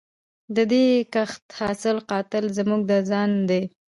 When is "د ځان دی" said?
2.91-3.63